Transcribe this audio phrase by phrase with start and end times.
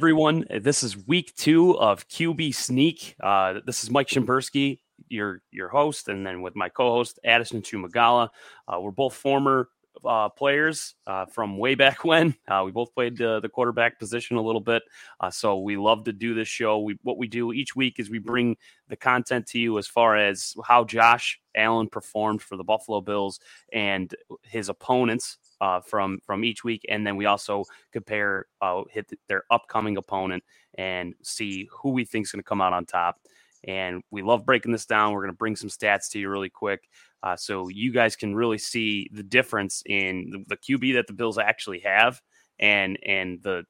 [0.00, 0.46] Everyone.
[0.48, 3.16] This is week two of QB Sneak.
[3.22, 4.78] Uh, this is Mike Shimbersky,
[5.10, 8.30] your your host, and then with my co-host Addison Chumagala.
[8.66, 9.68] Uh, we're both former
[10.02, 12.34] uh, players uh, from way back when.
[12.48, 14.82] Uh, we both played the, the quarterback position a little bit,
[15.20, 16.78] uh, so we love to do this show.
[16.78, 18.56] We what we do each week is we bring
[18.88, 23.38] the content to you as far as how Josh Allen performed for the Buffalo Bills
[23.70, 29.10] and his opponents uh, from from each week, and then we also compare uh, hit
[29.28, 30.42] their upcoming opponent
[30.76, 33.16] and see who we think is going to come out on top.
[33.64, 35.12] And we love breaking this down.
[35.12, 36.88] We're going to bring some stats to you really quick,
[37.22, 41.12] uh, so you guys can really see the difference in the, the QB that the
[41.12, 42.20] Bills actually have,
[42.58, 43.64] and and the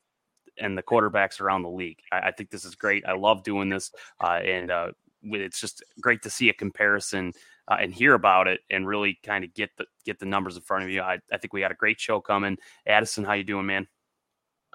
[0.59, 1.99] and the quarterbacks around the league.
[2.13, 3.05] I, I think this is great.
[3.07, 7.33] I love doing this, uh, and uh, it's just great to see a comparison
[7.71, 10.63] uh, and hear about it and really kind of get the get the numbers in
[10.63, 11.01] front of you.
[11.01, 12.59] I, I think we got a great show coming.
[12.87, 13.87] Addison, how you doing, man?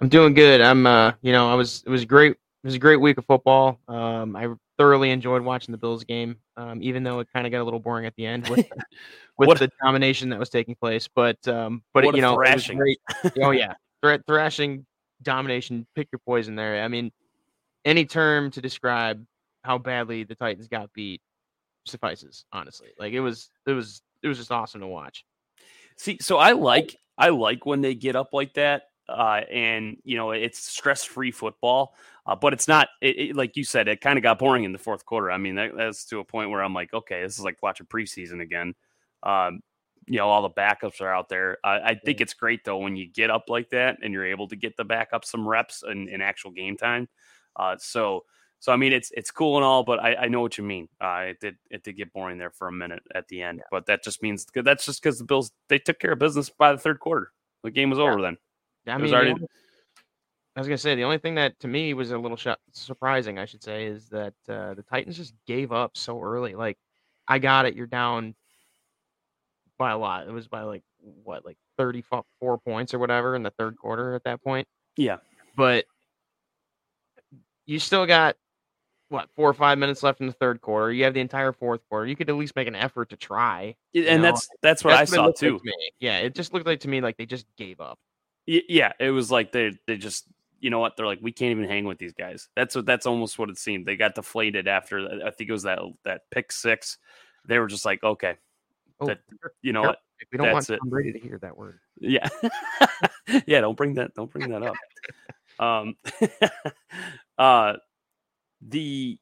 [0.00, 0.60] I'm doing good.
[0.60, 3.26] I'm uh you know, I was it was great it was a great week of
[3.26, 3.78] football.
[3.86, 7.60] Um I thoroughly enjoyed watching the Bills game, um, even though it kind of got
[7.60, 8.66] a little boring at the end with
[9.38, 11.06] with what, the domination that was taking place.
[11.14, 12.80] But um but it, you know, thrashing.
[13.24, 13.74] It oh yeah.
[14.02, 14.86] Th- thrashing
[15.22, 16.82] domination, pick your poison there.
[16.82, 17.12] I mean,
[17.84, 19.24] any term to describe
[19.64, 21.20] how badly the Titans got beat
[21.86, 22.44] suffices.
[22.52, 25.24] Honestly, like it was, it was, it was just awesome to watch.
[25.96, 30.16] See, so I like, I like when they get up like that, uh, and you
[30.16, 31.94] know it's stress free football.
[32.26, 33.86] Uh, but it's not it, it, like you said.
[33.86, 35.30] It kind of got boring in the fourth quarter.
[35.30, 37.86] I mean, that, that's to a point where I'm like, okay, this is like watching
[37.86, 38.74] preseason again.
[39.22, 39.60] Um,
[40.06, 41.58] you know, all the backups are out there.
[41.64, 44.48] Uh, I think it's great though when you get up like that and you're able
[44.48, 47.08] to get the backup some reps in, in actual game time.
[47.54, 48.24] Uh, so
[48.58, 50.88] so I mean, it's it's cool and all, but I, I know what you mean.
[51.00, 53.64] Uh, it did it did get boring there for a minute at the end, yeah.
[53.70, 56.72] but that just means that's just because the Bills they took care of business by
[56.72, 57.30] the third quarter.
[57.62, 58.06] The game was yeah.
[58.06, 58.36] over then.
[58.86, 59.34] I mean, already...
[60.54, 63.38] I was gonna say the only thing that to me was a little sh- surprising,
[63.38, 66.54] I should say, is that uh, the Titans just gave up so early.
[66.54, 66.78] Like,
[67.28, 68.34] I got it, you're down
[69.78, 70.26] by a lot.
[70.26, 70.82] It was by like
[71.24, 72.02] what, like thirty
[72.40, 74.66] four points or whatever in the third quarter at that point.
[74.96, 75.18] Yeah,
[75.56, 75.84] but
[77.66, 78.36] you still got
[79.08, 80.92] what four or five minutes left in the third quarter.
[80.92, 82.06] You have the entire fourth quarter.
[82.06, 83.76] You could at least make an effort to try.
[83.94, 84.22] And know?
[84.22, 85.54] that's that's what that's I what saw too.
[85.54, 87.98] Like to yeah, it just looked like to me like they just gave up.
[88.46, 90.26] Yeah, it was like they they just
[90.60, 92.48] you know what they're like we can't even hang with these guys.
[92.56, 93.86] That's what that's almost what it seemed.
[93.86, 96.98] They got deflated after I think it was that that pick six.
[97.46, 98.36] They were just like okay,
[99.00, 99.18] oh, that,
[99.62, 99.98] you know what.
[100.32, 101.78] We don't want Tom Brady to hear that word.
[102.00, 102.26] Yeah,
[103.46, 103.60] yeah.
[103.60, 104.14] Don't bring that.
[104.14, 104.76] Don't bring that up.
[105.58, 105.96] um,
[107.38, 107.74] uh,
[108.60, 109.18] the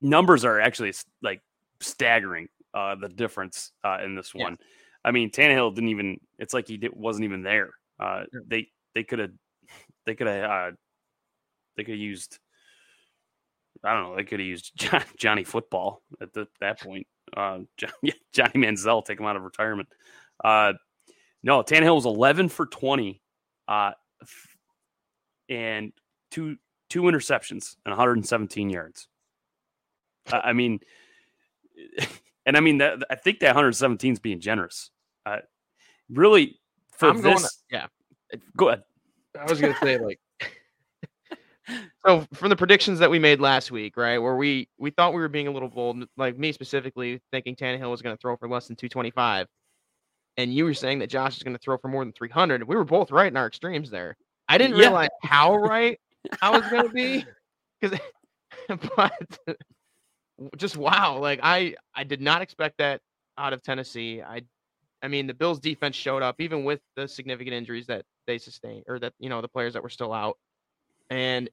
[0.00, 0.92] numbers are actually
[1.22, 1.42] like
[1.80, 2.48] staggering.
[2.74, 4.52] Uh, the difference uh, in this one.
[4.52, 4.66] Yeah.
[5.06, 6.18] I mean, Tannehill didn't even.
[6.38, 7.70] It's like he did, wasn't even there.
[7.98, 8.24] Uh.
[8.46, 9.30] They they could have
[10.06, 10.76] they could have uh,
[11.76, 12.38] they could have used.
[13.84, 14.16] I don't know.
[14.16, 17.06] They could have used John, Johnny Football at the, that point.
[17.36, 19.88] Uh, John, yeah, Johnny Manziel, take him out of retirement.
[20.42, 20.74] Uh,
[21.42, 23.22] no, Tannehill was 11 for 20,
[23.68, 23.92] uh,
[25.48, 25.92] and
[26.30, 26.56] two
[26.88, 29.08] two interceptions and 117 yards.
[30.30, 30.80] I mean,
[32.46, 34.90] and I mean that I think that 117 is being generous.
[35.24, 35.38] Uh,
[36.10, 36.58] really,
[36.92, 37.86] for I'm this, going, yeah.
[38.56, 38.82] Go ahead.
[39.38, 40.20] I was going to say like.
[42.06, 45.20] so from the predictions that we made last week, right, where we we thought we
[45.20, 48.48] were being a little bold, like me specifically, thinking Tannehill was going to throw for
[48.48, 49.46] less than 225,
[50.36, 52.66] and you were saying that Josh is going to throw for more than 300.
[52.66, 54.16] We were both right in our extremes there.
[54.48, 54.84] I didn't yeah.
[54.84, 56.00] realize how right
[56.42, 57.24] I was gonna be,
[57.80, 57.98] because
[58.96, 59.38] but
[60.56, 63.00] just wow, like I I did not expect that
[63.36, 64.22] out of Tennessee.
[64.22, 64.42] I
[65.02, 68.84] I mean the Bills defense showed up even with the significant injuries that they sustained
[68.88, 70.38] or that you know the players that were still out,
[71.10, 71.48] and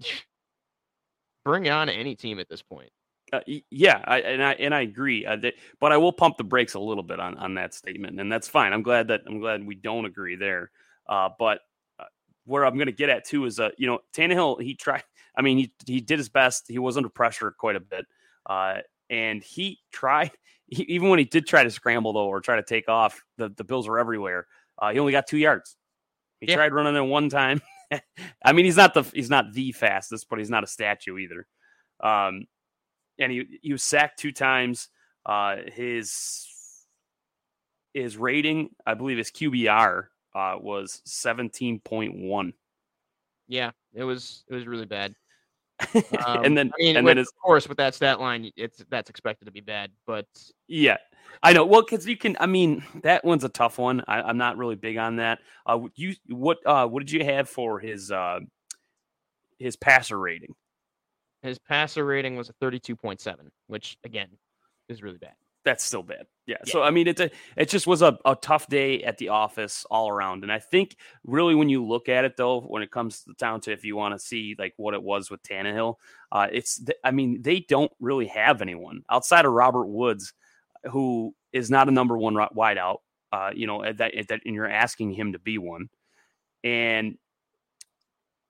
[1.44, 2.90] bring on any team at this point.
[3.32, 3.40] Uh,
[3.70, 6.74] yeah, I, and I and I agree, uh, they, but I will pump the brakes
[6.74, 8.72] a little bit on on that statement, and that's fine.
[8.72, 10.70] I'm glad that I'm glad we don't agree there.
[11.08, 11.60] Uh, but
[12.44, 15.04] where I'm going to get at too is, uh, you know, Tannehill, he tried,
[15.36, 16.66] I mean, he, he did his best.
[16.68, 18.06] He was under pressure quite a bit.
[18.46, 18.78] Uh,
[19.10, 20.32] and he tried,
[20.66, 23.48] he, even when he did try to scramble though, or try to take off, the,
[23.50, 24.46] the Bills were everywhere.
[24.78, 25.76] Uh, he only got two yards.
[26.40, 26.56] He yeah.
[26.56, 27.62] tried running it one time.
[28.44, 31.46] I mean, he's not the, he's not the fastest, but he's not a statue either.
[32.00, 32.46] Um,
[33.18, 34.88] and he, he was sacked two times.
[35.24, 36.46] Uh, his,
[37.94, 42.52] his rating, I believe his QBR uh, was 17.1.
[43.46, 45.14] Yeah, it was it was really bad.
[46.24, 48.82] Um, and then I mean, and with, then of course with that stat line, it's
[48.88, 49.90] that's expected to be bad.
[50.06, 50.26] But
[50.68, 50.96] yeah,
[51.42, 51.66] I know.
[51.66, 52.36] Well, because you can.
[52.40, 54.02] I mean, that one's a tough one.
[54.06, 55.40] I, am not really big on that.
[55.66, 58.40] Uh, you what uh what did you have for his uh
[59.58, 60.54] his passer rating.
[61.42, 63.34] His passer rating was a 32.7,
[63.66, 64.28] which again
[64.88, 65.34] is really bad.
[65.64, 66.26] That's still bad.
[66.46, 66.56] Yeah.
[66.64, 66.72] yeah.
[66.72, 69.86] So I mean, it's a, it just was a, a tough day at the office
[69.90, 70.42] all around.
[70.42, 73.72] And I think really when you look at it though, when it comes down to
[73.72, 75.96] if you want to see like what it was with Tannehill,
[76.30, 80.34] uh, it's I mean they don't really have anyone outside of Robert Woods,
[80.90, 82.98] who is not a number one wideout.
[83.32, 85.88] Uh, you know that that and you're asking him to be one,
[86.62, 87.16] and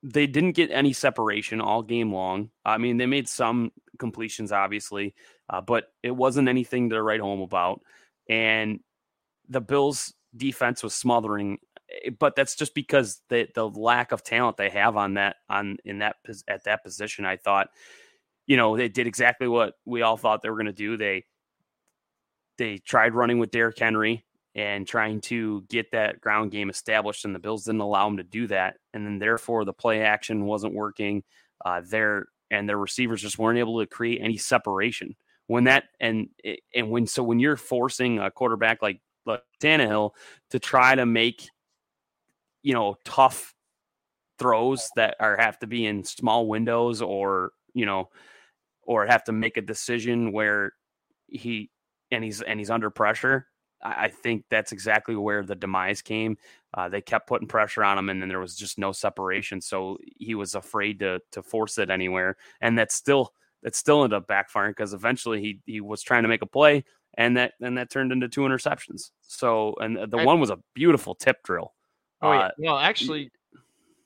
[0.02, 2.50] they didn't get any separation all game long.
[2.64, 5.14] I mean, they made some completions, obviously,
[5.50, 7.80] uh, but it wasn't anything to write home about.
[8.28, 8.80] And
[9.48, 11.58] the Bills' defense was smothering,
[12.04, 15.76] eh, but that's just because the the lack of talent they have on that on
[15.84, 16.16] in that
[16.48, 17.26] at that position.
[17.26, 17.68] I thought,
[18.46, 20.96] you know, they did exactly what we all thought they were going to do.
[20.96, 21.24] They
[22.58, 24.24] they tried running with Derrick Henry
[24.54, 28.22] and trying to get that ground game established, and the Bills didn't allow them to
[28.22, 31.22] do that, and then therefore the play action wasn't working.
[31.64, 31.80] Uh,
[32.50, 36.28] and their receivers just weren't able to create any separation when that and
[36.74, 40.10] and when so when you're forcing a quarterback like like Tannehill
[40.50, 41.48] to try to make
[42.62, 43.54] you know tough
[44.38, 48.08] throws that are have to be in small windows or you know
[48.82, 50.72] or have to make a decision where
[51.26, 51.70] he
[52.10, 53.46] and he's and he's under pressure
[53.84, 56.38] I think that's exactly where the demise came.
[56.72, 59.60] Uh, they kept putting pressure on him, and then there was just no separation.
[59.60, 64.16] So he was afraid to to force it anywhere, and that's still that still ended
[64.16, 66.84] up backfiring because eventually he he was trying to make a play,
[67.16, 69.10] and that and that turned into two interceptions.
[69.22, 71.72] So and the one was a beautiful tip drill.
[72.22, 73.30] Oh yeah, uh, well actually,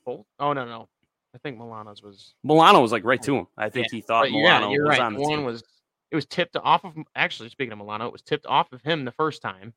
[0.07, 0.89] oh no no,
[1.35, 3.47] I think Milano's was Milano was like right to him.
[3.57, 3.97] I think yeah.
[3.97, 4.99] he thought Milano yeah, was right.
[5.01, 5.45] on the one team.
[5.45, 5.63] was
[6.09, 9.05] it was tipped off of actually speaking of Milano, it was tipped off of him
[9.05, 9.73] the first time,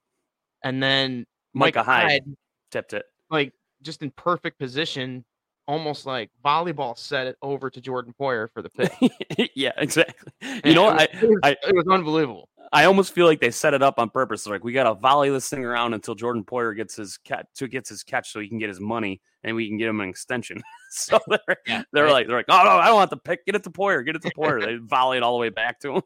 [0.65, 2.37] and then Micah Hyde, Hyde
[2.71, 3.53] tipped it like
[3.83, 5.25] just in perfect position,
[5.69, 8.71] almost like volleyball set it over to Jordan Poyer for the
[9.39, 9.51] pick.
[9.55, 10.33] yeah, exactly.
[10.65, 12.49] You know, I, it was, I it was unbelievable.
[12.73, 14.45] I almost feel like they set it up on purpose.
[14.45, 17.47] They're like, we got to volley this thing around until Jordan Poyer gets his catch,
[17.53, 20.01] so gets his catch, so he can get his money, and we can get him
[20.01, 20.63] an extension.
[20.91, 22.13] so they're, yeah, they're right.
[22.13, 23.45] like, they're like, oh no, I don't want the pick.
[23.45, 24.05] Get it to Poyer.
[24.05, 24.65] Get it to Poyer.
[24.65, 26.03] they volley it all the way back to him.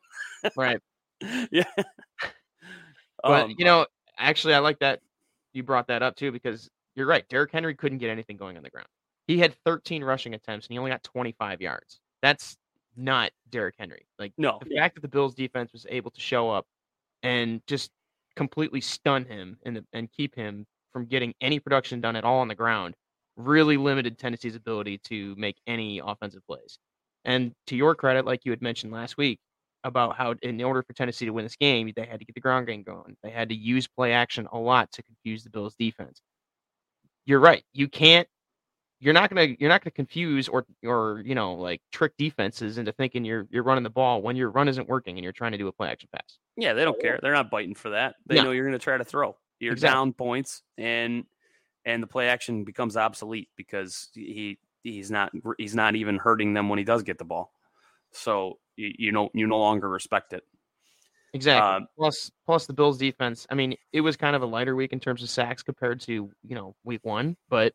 [0.56, 0.80] right.
[1.50, 1.64] Yeah.
[3.22, 3.86] But um, you know,
[4.18, 5.00] actually, I like that
[5.52, 7.28] you brought that up too because you're right.
[7.28, 8.88] Derrick Henry couldn't get anything going on the ground.
[9.26, 12.00] He had 13 rushing attempts and he only got 25 yards.
[12.22, 12.56] That's
[12.96, 14.06] not Derrick Henry.
[14.18, 16.66] Like no, the fact that the Bills defense was able to show up
[17.22, 17.90] and just
[18.36, 22.48] completely stun him and and keep him from getting any production done at all on
[22.48, 22.94] the ground
[23.36, 26.78] really limited Tennessee's ability to make any offensive plays.
[27.24, 29.40] And to your credit, like you had mentioned last week
[29.84, 32.40] about how in order for Tennessee to win this game, they had to get the
[32.40, 33.16] ground game going.
[33.22, 36.20] They had to use play action a lot to confuse the Bills defense.
[37.24, 37.62] You're right.
[37.72, 38.28] You can't
[38.98, 42.92] you're not gonna you're not gonna confuse or or you know like trick defenses into
[42.92, 45.58] thinking you're you're running the ball when your run isn't working and you're trying to
[45.58, 46.38] do a play action pass.
[46.56, 47.18] Yeah, they don't care.
[47.20, 48.14] They're not biting for that.
[48.26, 48.44] They no.
[48.44, 49.36] know you're gonna try to throw.
[49.60, 49.94] You're exactly.
[49.94, 51.24] down points and
[51.84, 56.68] and the play action becomes obsolete because he he's not he's not even hurting them
[56.68, 57.52] when he does get the ball.
[58.12, 60.42] So you, you know you no longer respect it.
[61.34, 61.84] Exactly.
[61.84, 63.46] Uh, plus, plus the Bills' defense.
[63.50, 66.30] I mean, it was kind of a lighter week in terms of sacks compared to
[66.42, 67.74] you know week one, but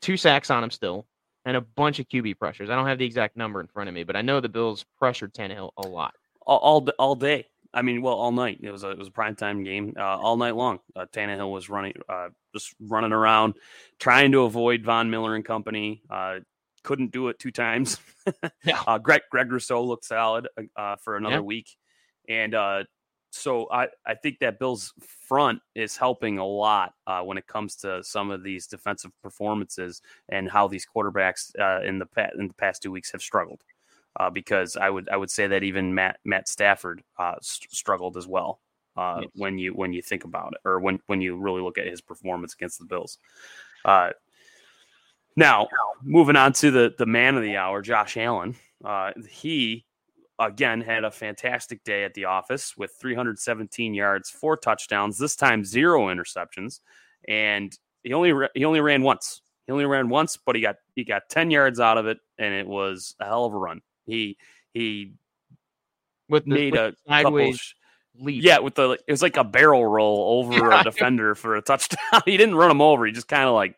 [0.00, 1.06] two sacks on him still,
[1.44, 2.70] and a bunch of QB pressures.
[2.70, 4.84] I don't have the exact number in front of me, but I know the Bills
[4.98, 6.14] pressured Tannehill a lot.
[6.46, 7.46] All all, all day.
[7.72, 8.58] I mean, well, all night.
[8.62, 9.94] It was a it was a prime time game.
[9.96, 13.54] Uh, all night long, uh, Tannehill was running, uh, just running around,
[13.98, 16.02] trying to avoid Von Miller and company.
[16.10, 16.40] Uh,
[16.82, 17.98] couldn't do it two times.
[18.64, 18.82] yeah.
[18.86, 21.40] Uh, Greg Greg Rousseau looked solid uh, for another yeah.
[21.40, 21.68] week,
[22.28, 22.54] and
[23.30, 27.76] so I, I think that Bill's front is helping a lot uh, when it comes
[27.76, 32.48] to some of these defensive performances and how these quarterbacks uh, in the past, in
[32.48, 33.62] the past two weeks have struggled.
[34.18, 38.16] Uh, because I would I would say that even Matt Matt Stafford uh, st- struggled
[38.16, 38.60] as well
[38.96, 39.30] uh, yes.
[39.36, 42.00] when you when you think about it or when when you really look at his
[42.00, 43.18] performance against the Bills.
[43.84, 44.10] Uh,
[45.36, 45.68] now
[46.02, 48.56] moving on to the the man of the hour, Josh Allen.
[49.28, 49.84] he
[50.40, 55.64] again had a fantastic day at the office with 317 yards, four touchdowns, this time
[55.64, 56.80] zero interceptions,
[57.28, 59.42] and he only he only ran once.
[59.66, 62.54] He only ran once, but he got he got 10 yards out of it, and
[62.54, 63.82] it was a hell of a run.
[64.06, 64.38] He
[64.72, 65.12] he
[66.28, 67.74] with the, made with a sideways
[68.18, 68.42] leap.
[68.42, 70.80] Yeah, with the it was like a barrel roll over yeah.
[70.80, 71.98] a defender for a touchdown.
[72.24, 73.04] he didn't run him over.
[73.06, 73.76] He just kind of like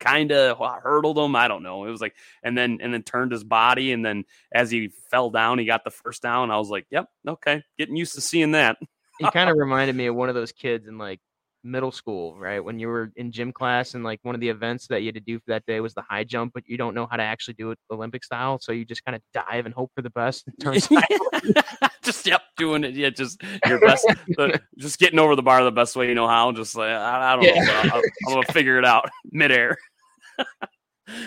[0.00, 1.36] kind of hurdled him.
[1.36, 1.84] I don't know.
[1.84, 5.30] It was like, and then and then turned his body, and then as he fell
[5.30, 6.50] down, he got the first down.
[6.50, 8.78] I was like, yep, okay, getting used to seeing that.
[9.18, 11.20] he kind of reminded me of one of those kids in like
[11.62, 12.60] middle school, right?
[12.60, 15.14] When you were in gym class and like one of the events that you had
[15.14, 17.22] to do for that day was the high jump, but you don't know how to
[17.22, 20.10] actually do it Olympic style, so you just kind of dive and hope for the
[20.10, 20.48] best.
[22.12, 22.94] just yep, doing it.
[22.94, 24.06] Yeah, just your best.
[24.28, 26.52] the, just getting over the bar the best way you know how.
[26.52, 27.62] Just like I, I don't yeah.
[27.62, 29.76] know, I, am gonna figure it out midair.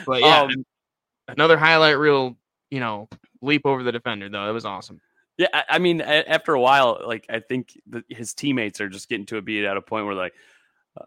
[0.06, 0.66] but yeah, um,
[1.28, 2.38] another highlight reel.
[2.70, 3.08] You know,
[3.42, 4.50] leap over the defender though.
[4.50, 5.00] It was awesome.
[5.38, 9.10] Yeah, I, I mean, after a while, like I think the, his teammates are just
[9.10, 10.34] getting to a beat at a point where like,
[11.00, 11.06] uh,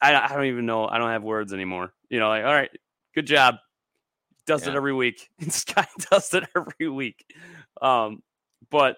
[0.00, 0.86] I, I don't even know.
[0.86, 1.92] I don't have words anymore.
[2.10, 2.70] You know, like all right,
[3.14, 3.56] good job.
[4.46, 4.72] Does yeah.
[4.72, 5.28] it every week.
[5.38, 7.24] This guy does it every week.
[7.80, 8.22] Um,
[8.70, 8.96] but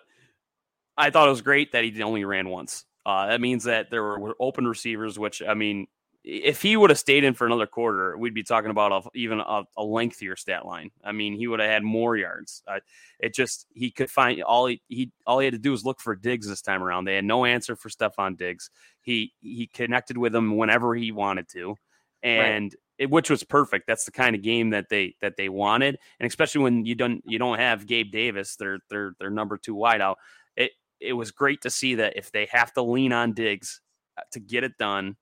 [0.97, 2.85] I thought it was great that he only ran once.
[3.07, 5.87] Uh, that means that there were open receivers, which I mean,
[6.25, 9.41] if he would have stayed in for another quarter, we'd be talking about a, even
[9.41, 10.91] a, a, lengthier stat line.
[11.03, 12.63] I mean, he would have had more yards.
[12.67, 12.81] Uh,
[13.19, 16.01] it just he could find all he, he all he had to do was look
[16.01, 17.05] for Diggs this time around.
[17.05, 18.71] They had no answer for Stefon Diggs.
[19.01, 21.77] He he connected with him whenever he wanted to,
[22.23, 22.75] and right.
[22.99, 23.87] it, which was perfect.
[23.87, 27.23] That's the kind of game that they that they wanted, and especially when you don't
[27.27, 30.17] you don't have Gabe Davis, their their their number two wideout.
[30.57, 33.81] It it was great to see that if they have to lean on Diggs
[34.17, 35.17] uh, to get it done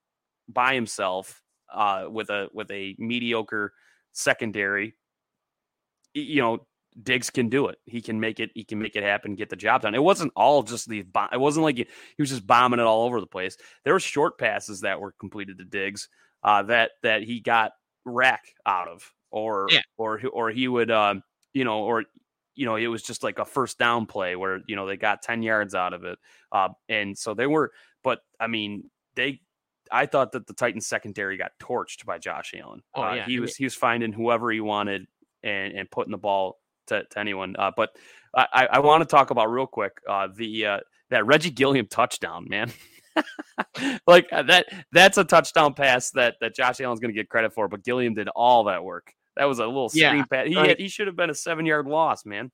[0.47, 1.41] by himself
[1.73, 3.73] uh, with a with a mediocre
[4.13, 4.95] secondary,
[6.13, 6.65] you know,
[7.03, 7.77] Diggs can do it.
[7.85, 8.49] He can make it.
[8.55, 9.35] He can make it happen.
[9.35, 9.93] Get the job done.
[9.93, 11.05] It wasn't all just the.
[11.31, 13.55] It wasn't like he, he was just bombing it all over the place.
[13.83, 16.09] There were short passes that were completed to Diggs
[16.43, 17.71] uh, that that he got
[18.05, 19.81] rack out of, or yeah.
[19.97, 22.05] or or he would, um, you know, or
[22.55, 25.21] you know, it was just like a first down play where you know they got
[25.21, 26.17] ten yards out of it,
[26.51, 27.71] uh, and so they were.
[28.03, 29.41] But I mean, they
[29.91, 32.81] I thought that the Titans secondary got torched by Josh Allen.
[32.95, 33.25] Oh, uh, yeah.
[33.25, 35.07] He was he was finding whoever he wanted
[35.43, 37.55] and and putting the ball to, to anyone.
[37.57, 37.95] Uh, but
[38.33, 40.79] I, I want to talk about real quick uh, the uh,
[41.09, 42.71] that Reggie Gilliam touchdown, man.
[44.07, 47.53] like uh, that that's a touchdown pass that that Josh Allen's going to get credit
[47.53, 49.13] for, but Gilliam did all that work.
[49.35, 50.47] That was a little screen yeah, pass.
[50.47, 50.69] He right.
[50.69, 52.51] had, he should have been a seven yard loss, man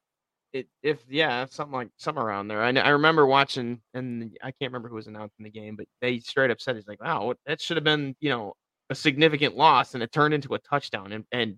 [0.54, 2.64] it if yeah something like something around there.
[2.64, 6.20] I, I remember watching and I can't remember who was announcing the game, but they
[6.20, 8.54] straight up said it's like wow that should have been you know
[8.90, 11.58] a significant loss and it turned into a touchdown and and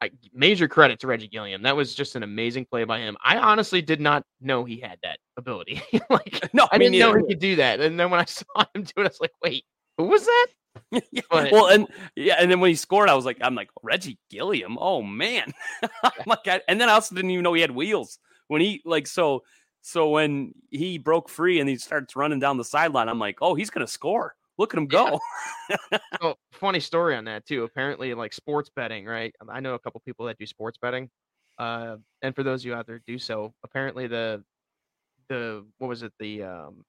[0.00, 1.62] I, major credit to Reggie Gilliam.
[1.62, 3.16] That was just an amazing play by him.
[3.24, 5.82] I honestly did not know he had that ability.
[6.10, 7.80] like no, I, didn't know he could do that.
[7.80, 9.64] And then when I saw him do it, I was like, wait,
[9.96, 10.46] who was that?
[11.10, 11.22] yeah.
[11.30, 14.76] Well, and yeah, and then when he scored, I was like, I'm like Reggie Gilliam.
[14.78, 15.52] Oh man,
[16.26, 19.06] like, I, and then I also didn't even know he had wheels when he like
[19.06, 19.42] so.
[19.80, 23.54] So when he broke free and he starts running down the sideline, I'm like, oh,
[23.54, 24.34] he's gonna score.
[24.58, 25.20] Look at him go.
[25.68, 25.98] Yeah.
[26.22, 27.64] oh, funny story on that too.
[27.64, 29.34] Apparently, like sports betting, right?
[29.48, 31.10] I know a couple people that do sports betting.
[31.58, 34.44] Uh, and for those of you out there do so, apparently the
[35.28, 36.84] the what was it the um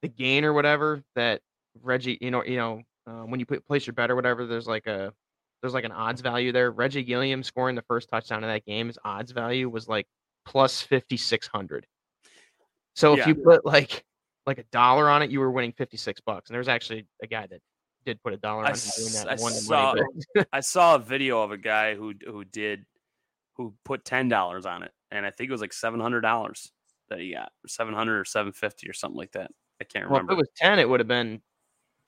[0.00, 1.42] the gain or whatever that
[1.82, 4.66] Reggie, you know, you know, uh, when you put place your bet or whatever, there's
[4.66, 5.12] like a
[5.60, 6.70] there's like an odds value there.
[6.70, 10.06] Reggie Gilliam scoring the first touchdown of that game, his odds value was like
[10.46, 11.86] plus fifty six hundred.
[12.94, 13.28] So if yeah.
[13.28, 14.04] you put like
[14.46, 16.48] like a dollar on it, you were winning fifty six bucks.
[16.48, 17.60] And there was actually a guy that
[18.04, 19.26] did put a dollar on I, doing that.
[19.30, 19.94] I saw,
[20.52, 22.84] I saw a video of a guy who who did
[23.56, 26.72] who put ten dollars on it, and I think it was like seven hundred dollars
[27.08, 29.50] that he got, or seven hundred or seven fifty or something like that.
[29.80, 30.34] I can't remember.
[30.34, 31.40] Well, if it was ten, it would have been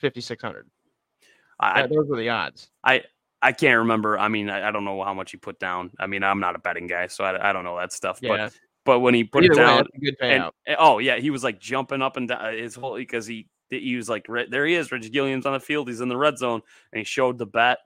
[0.01, 0.69] 5600
[1.59, 3.03] I, those were the odds i
[3.41, 6.07] i can't remember i mean I, I, don't know how much he put down i
[6.07, 8.29] mean i'm not a betting guy so i, I don't know that stuff yeah.
[8.29, 8.53] but
[8.87, 10.53] but when he put Either it down way, good payout.
[10.67, 13.47] And, oh yeah he was like jumping up and down uh, his whole because he
[13.69, 16.39] he was like there he is reggie gilliam's on the field he's in the red
[16.39, 16.63] zone
[16.93, 17.79] and he showed the bet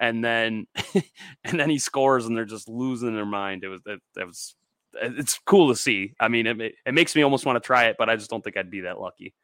[0.00, 0.66] and then
[1.44, 4.56] and then he scores and they're just losing their mind it was it, it was
[4.94, 7.96] it's cool to see i mean it, it makes me almost want to try it
[7.98, 9.34] but i just don't think i'd be that lucky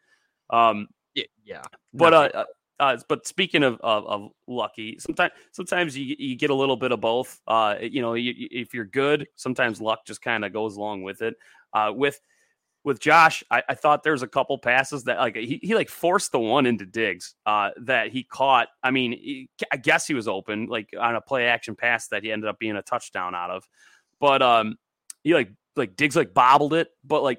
[0.51, 1.63] um yeah, yeah.
[1.93, 2.45] But uh,
[2.83, 6.91] uh, but speaking of, of, of lucky, sometimes sometimes you you get a little bit
[6.91, 7.41] of both.
[7.47, 11.23] Uh, you know, you, if you're good, sometimes luck just kind of goes along with
[11.23, 11.37] it.
[11.73, 12.21] Uh, with
[12.83, 16.33] with Josh, I, I, thought there's a couple passes that like he, he like forced
[16.33, 18.67] the one into Diggs uh, that he caught.
[18.83, 22.25] I mean, he, I guess he was open like on a play action pass that
[22.25, 23.63] he ended up being a touchdown out of.
[24.19, 24.77] But um,
[25.23, 27.39] he like like Diggs like bobbled it, but like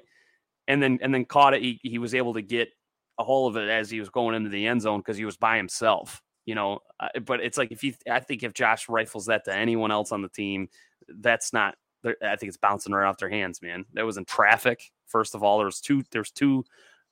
[0.66, 1.60] and then and then caught it.
[1.60, 2.70] He he was able to get
[3.18, 5.36] a hold of it as he was going into the end zone because he was
[5.36, 6.22] by himself.
[6.46, 9.54] You know, uh, but it's like if you, I think if Josh rifles that to
[9.54, 10.68] anyone else on the team,
[11.08, 11.76] that's not.
[12.04, 13.86] I think it's bouncing right off their hands, man.
[13.94, 14.92] That was in traffic.
[15.06, 16.02] First of all, there's two.
[16.10, 16.64] There's two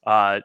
[0.07, 0.41] uh,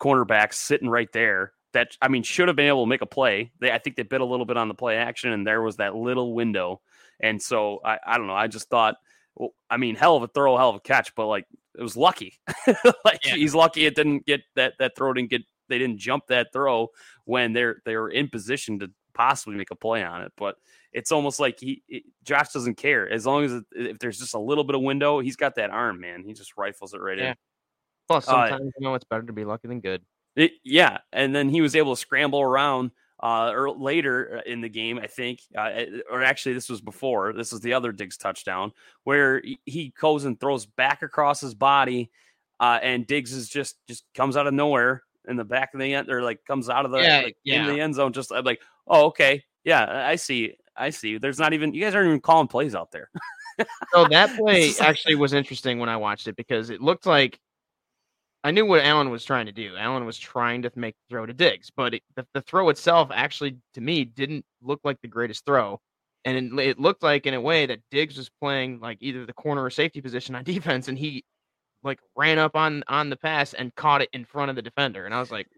[0.00, 1.52] cornerbacks sitting right there.
[1.72, 3.50] That I mean, should have been able to make a play.
[3.60, 5.76] They, I think they bit a little bit on the play action, and there was
[5.76, 6.80] that little window.
[7.20, 8.34] And so I, I don't know.
[8.34, 8.96] I just thought,
[9.34, 11.46] well, I mean, hell of a throw, hell of a catch, but like
[11.78, 12.38] it was lucky.
[13.04, 13.36] like yeah.
[13.36, 16.88] he's lucky it didn't get that that throw didn't get they didn't jump that throw
[17.24, 20.32] when they're they were in position to possibly make a play on it.
[20.36, 20.56] But
[20.92, 24.34] it's almost like he it, Josh doesn't care as long as it, if there's just
[24.34, 26.24] a little bit of window, he's got that arm, man.
[26.24, 27.30] He just rifles it right yeah.
[27.30, 27.34] in.
[28.08, 30.02] Plus, uh, sometimes uh, you know it's better to be lucky than good.
[30.36, 32.90] It, yeah, and then he was able to scramble around
[33.22, 36.80] uh, or later uh, in the game, I think, uh, eh, or actually, this was
[36.80, 37.32] before.
[37.32, 38.72] This is the other Diggs touchdown
[39.04, 42.10] where he goes and throws back across his body,
[42.58, 45.94] uh, and Diggs is just just comes out of nowhere in the back of the
[45.94, 47.60] end, or like comes out of the yeah, like, yeah.
[47.60, 48.12] in the end zone.
[48.12, 51.18] Just I'm like, oh, okay, yeah, I see, I see.
[51.18, 53.10] There's not even you guys aren't even calling plays out there.
[53.92, 57.38] so that play actually was interesting when I watched it because it looked like
[58.42, 59.76] I knew what Allen was trying to do.
[59.76, 63.10] Allen was trying to make the throw to Diggs, but it, the, the throw itself
[63.12, 65.80] actually, to me, didn't look like the greatest throw.
[66.24, 69.32] And it, it, looked like, in a way, that Diggs was playing like either the
[69.32, 71.24] corner or safety position on defense, and he
[71.82, 75.06] like ran up on on the pass and caught it in front of the defender.
[75.06, 75.48] And I was like,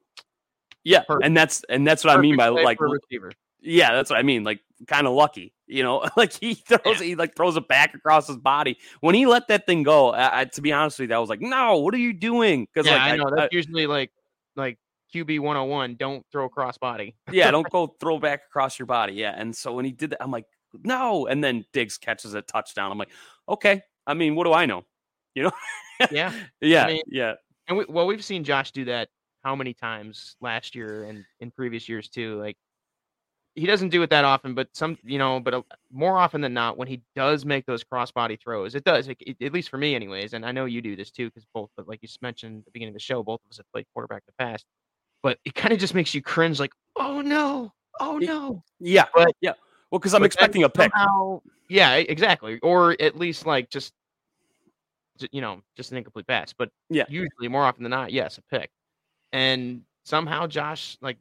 [0.85, 1.27] yeah, perfect.
[1.27, 3.33] and that's and that's what perfect I mean by like receiver.
[3.61, 4.45] Yeah, that's what I mean.
[4.45, 6.05] Like kind of lucky, you know.
[6.17, 7.07] like he throws, yeah.
[7.07, 8.79] he like throws it back across his body.
[9.01, 11.31] When he let that thing go, I, I, to be honest with you, I was
[11.31, 12.67] like, no, what are you doing?
[12.73, 14.11] Because yeah, like, I know I, that's usually like
[14.57, 14.79] like
[15.15, 15.97] QB 101.
[15.97, 17.15] Don't throw cross body.
[17.33, 19.15] yeah, don't go throw back across your body.
[19.15, 20.47] Yeah, and so when he did that, I'm like,
[20.85, 21.27] no.
[21.27, 22.91] And then Diggs catches a touchdown.
[22.93, 23.11] I'm like,
[23.49, 23.83] okay.
[24.07, 24.85] I mean, what do I know?
[25.35, 25.53] You know?
[26.11, 27.33] yeah, yeah, I mean, yeah.
[27.67, 29.09] And we, well, we've seen Josh do that
[29.43, 32.39] how many times last year and in previous years too.
[32.39, 32.59] Like
[33.55, 36.55] he doesn't do it that often, but some, you know, but uh, more often than
[36.55, 39.77] not, when he does make those crossbody throws, it does, it, it, at least for
[39.77, 40.33] me, anyways.
[40.33, 42.71] And I know you do this too, because both, but like you mentioned at the
[42.71, 44.65] beginning of the show, both of us have played quarterback in the past.
[45.23, 48.63] But it kind of just makes you cringe, like, oh no, oh no.
[48.81, 49.53] Yeah, but yeah.
[49.91, 50.91] Well, because I'm expecting a pick.
[50.97, 53.93] Somehow, yeah, exactly, or at least like just,
[55.31, 56.55] you know, just an incomplete pass.
[56.55, 58.71] But yeah, usually more often than not, yes, a pick.
[59.33, 61.19] And somehow Josh like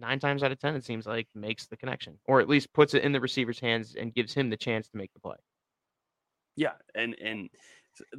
[0.00, 2.94] nine times out of ten, it seems like makes the connection, or at least puts
[2.94, 5.36] it in the receiver's hands and gives him the chance to make the play.
[6.56, 7.50] Yeah, and and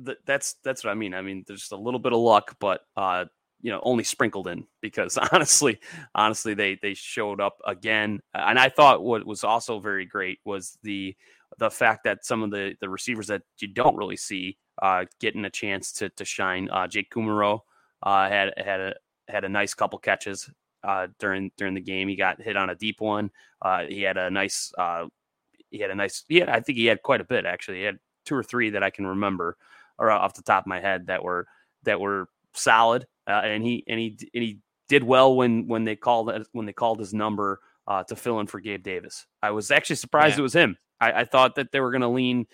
[0.06, 1.14] th- that's that's what I mean.
[1.14, 3.26] I mean, there's just a little bit of luck, but uh,
[3.62, 5.80] you know, only sprinkled in because honestly,
[6.16, 10.78] honestly, they they showed up again, and I thought what was also very great was
[10.84, 11.16] the
[11.58, 15.46] the fact that some of the the receivers that you don't really see uh, getting
[15.46, 16.70] a chance to to shine.
[16.70, 17.60] Uh, Jake Kumerow
[18.04, 18.94] uh, had had a
[19.28, 20.50] had a nice couple catches
[20.84, 22.08] uh, during during the game.
[22.08, 23.32] He got hit on a deep one.
[23.62, 24.72] Uh, he had a nice.
[24.78, 25.08] Uh,
[25.70, 26.24] he had a nice.
[26.30, 27.80] Yeah, I think he had quite a bit actually.
[27.80, 29.58] He had two or three that I can remember,
[29.98, 31.48] or off the top of my head that were
[31.84, 33.06] that were solid.
[33.28, 36.74] Uh, and he and he and he did well when when they called when they
[36.74, 39.26] called his number uh, to fill in for Gabe Davis.
[39.42, 40.42] I was actually surprised yeah.
[40.42, 40.78] it was him.
[41.02, 42.46] I, I, thought that they were going to lean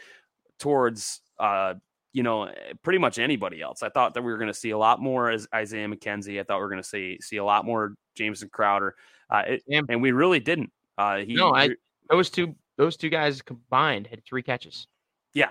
[0.60, 1.74] towards uh,
[2.16, 3.84] you know, eh, pretty much anybody else.
[3.84, 6.40] I thought that we were going to see a lot more as Isaiah McKenzie.
[6.40, 8.96] I thought we were going to see see a lot more Jamison Crowder,
[9.30, 10.72] uh, it, and we really didn't.
[10.98, 11.72] Uh, he, no, I
[12.10, 14.88] those two those two guys combined had three catches.
[15.34, 15.50] Yeah,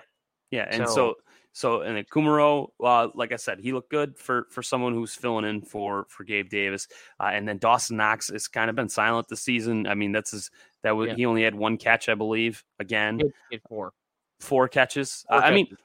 [0.50, 1.14] yeah, and so so,
[1.53, 5.14] so and then Kumerow, uh, like I said, he looked good for for someone who's
[5.14, 6.88] filling in for for Gabe Davis,
[7.20, 9.87] uh, and then Dawson Knox has kind of been silent this season.
[9.87, 10.50] I mean, that's his
[10.83, 11.16] that was yeah.
[11.16, 12.64] he only had one catch, I believe.
[12.81, 13.92] Again, he had four,
[14.40, 15.27] four catches.
[15.29, 15.53] Four uh, catches.
[15.53, 15.77] I mean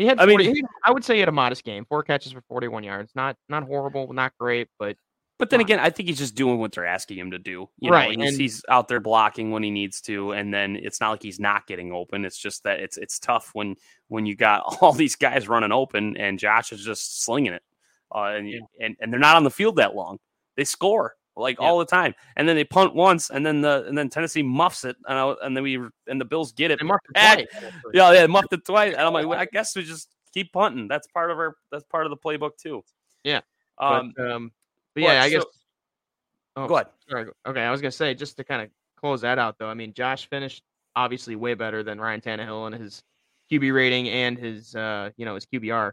[0.00, 0.18] he had.
[0.18, 1.84] 40, I mean, I would say he had a modest game.
[1.84, 3.12] Four catches for 41 yards.
[3.14, 4.96] Not not horrible, not great, but.
[5.38, 7.66] But then again, I think he's just doing what they're asking him to do.
[7.78, 10.76] You right, know, he's, and, he's out there blocking when he needs to, and then
[10.76, 12.26] it's not like he's not getting open.
[12.26, 13.76] It's just that it's it's tough when
[14.08, 17.62] when you got all these guys running open and Josh is just slinging it,
[18.14, 18.58] uh, and, yeah.
[18.82, 20.18] and and they're not on the field that long.
[20.58, 21.66] They score like yeah.
[21.66, 22.14] all the time.
[22.36, 25.34] And then they punt once, and then the and then Tennessee muffs it, and I,
[25.42, 26.78] and then we and the Bills get it.
[26.78, 27.72] They muffed it twice.
[27.92, 28.94] Yeah, yeah, muffed it twice.
[28.94, 30.88] And I'm like, well, I guess we just keep punting.
[30.88, 32.82] That's part of our that's part of the playbook too.
[33.24, 33.40] Yeah.
[33.78, 34.12] Um.
[34.16, 34.52] But, um,
[34.94, 35.44] but yeah, I guess.
[36.56, 36.88] oh, go ahead.
[37.08, 37.26] Sorry.
[37.46, 39.68] Okay, I was gonna say just to kind of close that out though.
[39.68, 40.62] I mean, Josh finished
[40.96, 43.02] obviously way better than Ryan Tannehill and his
[43.50, 45.92] QB rating and his uh you know his QBR.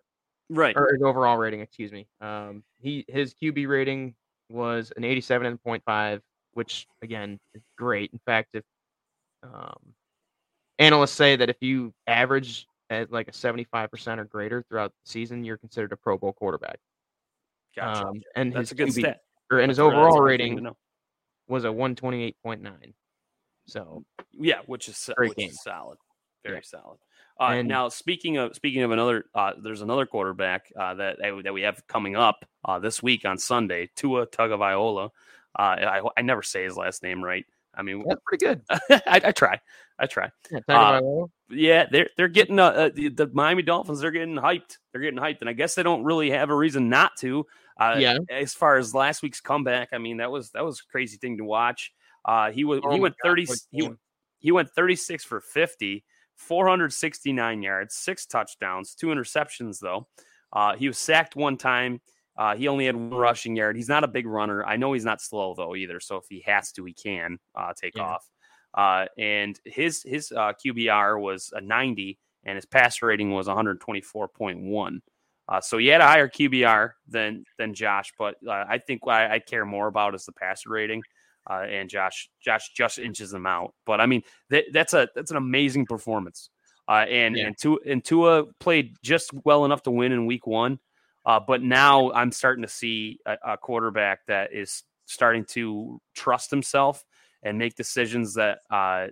[0.50, 0.76] Right.
[0.78, 2.08] Or his overall rating, excuse me.
[2.22, 4.16] Um, he his QB rating
[4.50, 6.22] was an 87.5,
[6.54, 8.12] which again is great.
[8.14, 8.64] In fact, if
[9.44, 9.94] um,
[10.80, 15.44] analysts say that if you average at like a 75% or greater throughout the season,
[15.44, 16.80] you're considered a Pro Bowl quarterback.
[17.76, 18.08] Gotcha.
[18.08, 19.22] Um, and that's his a good QB, stat.
[19.52, 20.68] Or, and his overall rating
[21.48, 22.94] was a 128.9.
[23.68, 25.50] So yeah, which is which game.
[25.50, 25.98] is solid,
[26.44, 26.62] very yeah.
[26.64, 26.98] solid.
[27.40, 31.54] Uh, and, now, speaking of speaking of another, uh, there's another quarterback uh, that that
[31.54, 35.10] we have coming up uh, this week on Sunday, Tua Tagovailoa.
[35.58, 37.46] Uh, I, I never say his last name right.
[37.78, 38.62] I mean, that's pretty good.
[38.70, 39.60] I, I, try.
[40.00, 40.32] I try.
[40.52, 41.02] Yeah, Uh,
[41.50, 44.00] Yeah, they're they're getting the, the Miami Dolphins.
[44.00, 44.78] They're getting hyped.
[44.92, 47.46] They're getting hyped, and I guess they don't really have a reason not to.
[47.80, 48.18] Uh, Yeah.
[48.32, 51.38] As far as last week's comeback, I mean that was that was a crazy thing
[51.38, 51.94] to watch.
[52.26, 53.48] Uh, he was Oh he went God, thirty.
[53.72, 53.90] He,
[54.40, 56.04] he went thirty six for 50,
[56.38, 60.08] 469 yards, six touchdowns, two interceptions though.
[60.54, 62.00] Uh, he was sacked one time.
[62.38, 63.76] Uh, he only had one rushing yard.
[63.76, 64.64] He's not a big runner.
[64.64, 66.00] I know he's not slow though either.
[66.00, 68.04] So if he has to, he can uh, take Yeah.
[68.04, 68.30] off.
[68.74, 75.00] Uh, and his his uh, QBR was a 90, and his passer rating was 124.1.
[75.50, 79.16] Uh, so he had a higher QBR than than Josh, but uh, I think what
[79.16, 81.02] I, I care more about is the passer rating.
[81.50, 83.74] Uh, and Josh Josh just inches them out.
[83.86, 86.50] But I mean that, that's a that's an amazing performance.
[86.90, 87.48] Uh, and Yeah.
[87.48, 90.80] and Tua, and Tua played just well enough to win in week one.
[91.26, 96.50] Uh, but now I'm starting to see a, a quarterback that is starting to trust
[96.50, 97.04] himself
[97.44, 99.08] and make decisions that uh,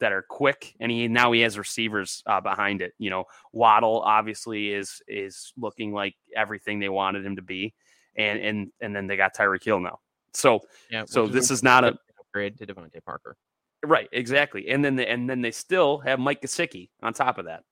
[0.00, 0.74] that are quick.
[0.80, 2.92] And he now he has receivers uh, behind it.
[2.98, 7.74] You know, Waddle obviously is is looking like everything they wanted him to be,
[8.16, 9.98] and and and then they got Tyreek Hill now.
[10.34, 10.60] So
[10.90, 11.04] Yeah.
[11.06, 13.36] so this is not a upgrade to DeVante Parker.
[13.84, 14.68] right exactly.
[14.68, 17.64] And then they, and then they still have Mike Gesicki on top of that.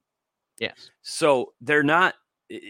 [0.58, 0.90] Yes.
[1.02, 2.14] So they're not.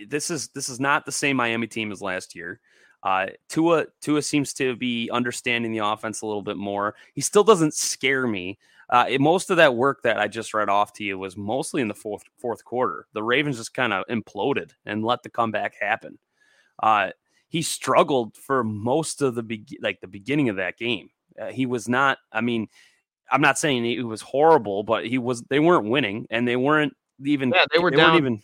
[0.08, 2.60] This is this is not the same Miami team as last year.
[3.02, 6.94] Uh, Tua Tua seems to be understanding the offense a little bit more.
[7.14, 8.58] He still doesn't scare me.
[8.88, 11.82] Uh, it- most of that work that I just read off to you was mostly
[11.82, 13.06] in the fourth fourth quarter.
[13.12, 16.18] The Ravens just kind of imploded and let the comeback happen.
[16.82, 17.10] Uh,
[17.48, 21.10] he struggled for most of the be- like the beginning of that game.
[21.40, 22.18] Uh, he was not.
[22.32, 22.68] I mean,
[23.30, 25.42] I'm not saying he was horrible, but he was.
[25.42, 27.50] They weren't winning, and they weren't even.
[27.54, 28.42] Yeah, they were weren't down- even.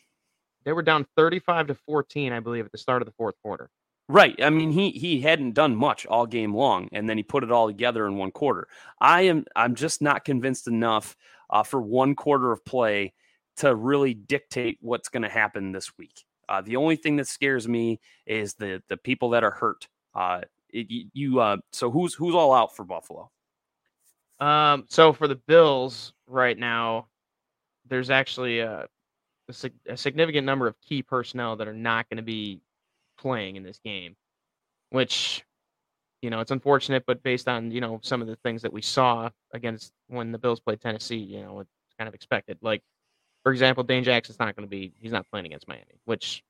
[0.64, 3.68] They were down 35 to 14, I believe, at the start of the fourth quarter.
[4.08, 4.40] Right.
[4.42, 7.50] I mean, he he hadn't done much all game long, and then he put it
[7.50, 8.68] all together in one quarter.
[9.00, 11.16] I am I'm just not convinced enough
[11.50, 13.14] uh, for one quarter of play
[13.56, 16.24] to really dictate what's going to happen this week.
[16.48, 19.88] Uh, the only thing that scares me is the the people that are hurt.
[20.14, 23.30] Uh, it, you- uh, so who's who's all out for Buffalo?
[24.40, 27.06] Um, so for the Bills right now,
[27.88, 28.86] there's actually a,
[29.48, 32.60] a, sig- a significant number of key personnel that are not going to be
[33.18, 34.16] playing in this game,
[34.90, 35.44] which,
[36.22, 38.82] you know, it's unfortunate, but based on, you know, some of the things that we
[38.82, 42.58] saw against when the Bills played Tennessee, you know, it's kind of expected.
[42.62, 42.82] Like,
[43.42, 46.42] for example, Dane Jackson's not going to be, he's not playing against Miami, which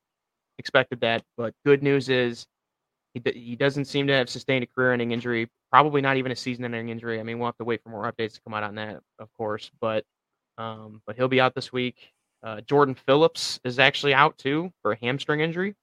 [0.58, 1.22] expected that.
[1.36, 2.46] But good news is
[3.14, 5.48] he he doesn't seem to have sustained a career-ending injury.
[5.70, 7.18] Probably not even a season-ending injury.
[7.18, 9.32] I mean, we'll have to wait for more updates to come out on that, of
[9.34, 9.70] course.
[9.80, 10.04] But
[10.58, 12.12] um, but he'll be out this week.
[12.42, 15.74] Uh, Jordan Phillips is actually out too for a hamstring injury,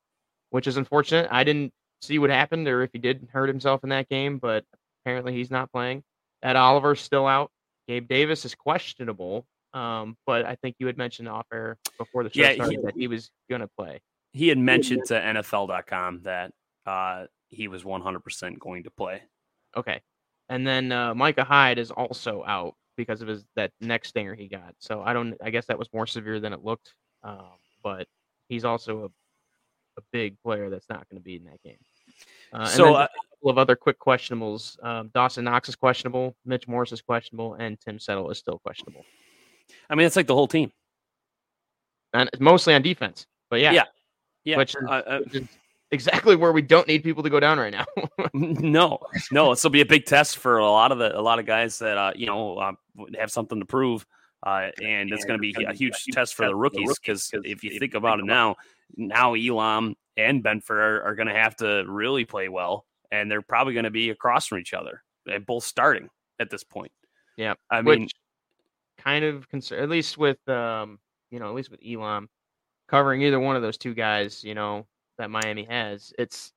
[0.50, 1.28] which is unfortunate.
[1.32, 4.65] I didn't see what happened or if he did hurt himself in that game, but
[5.02, 6.04] apparently he's not playing.
[6.43, 7.52] Ed Oliver's still out.
[7.88, 12.30] Gabe Davis is questionable, um, but I think you had mentioned off air before the
[12.32, 14.02] show Yeah, he- started that he was going to play.
[14.32, 16.52] He had mentioned to NFL.com that
[16.86, 19.24] uh, he was 100% going to play.
[19.76, 20.02] Okay.
[20.50, 24.48] And then uh, Micah Hyde is also out because of his that neck stinger he
[24.48, 24.76] got.
[24.80, 25.36] So I don't.
[25.44, 26.94] I guess that was more severe than it looked.
[27.24, 28.08] Um, but
[28.50, 29.06] he's also a,
[30.00, 31.78] a big player that's not going to be in that game.
[32.54, 34.84] Uh, and So, then uh, a couple of other quick questionables.
[34.84, 36.36] Um, Dawson Knox is questionable.
[36.46, 39.06] Mitch Morse is questionable, and Tim Settle is still questionable.
[39.90, 40.72] I mean, it's like the whole team.
[42.14, 43.26] And mostly on defense.
[43.50, 43.84] But yeah, Yeah.
[44.46, 44.58] Yeah.
[44.58, 45.48] Which is- uh, uh, which is
[45.92, 47.86] exactly where we don't need people to go down right now.
[48.34, 49.00] no,
[49.32, 51.46] no, this will be a big test for a lot of the a lot of
[51.46, 52.72] guys that uh, you know uh,
[53.18, 54.06] have something to prove,
[54.46, 57.72] uh, and it's going to be a huge test for the rookies because if you
[57.80, 58.56] think about it now,
[58.96, 63.42] now Elam and Benford are, are going to have to really play well, and they're
[63.42, 66.92] probably going to be across from each other, They're both starting at this point.
[67.38, 68.12] Yeah, I mean, which
[69.04, 71.00] kind of concerned, at least with um
[71.32, 72.30] you know at least with Elam
[72.88, 74.86] covering either one of those two guys you know
[75.18, 76.52] that Miami has it's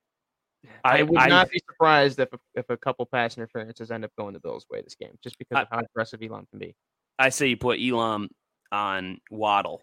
[0.83, 4.05] I, I- would I- not be surprised if a, if a couple pass interferences end
[4.05, 6.59] up going the Bills' way this game just because I- of how aggressive Elam can
[6.59, 6.75] be.
[7.19, 8.29] I say you put Elam
[8.71, 9.81] on Waddle,